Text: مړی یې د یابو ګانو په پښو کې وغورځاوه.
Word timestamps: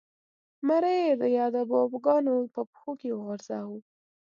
مړی 0.67 0.95
یې 1.05 1.13
د 1.21 1.23
یابو 1.37 1.81
ګانو 2.05 2.35
په 2.53 2.61
پښو 2.69 2.91
کې 2.99 3.09
وغورځاوه. 3.11 3.77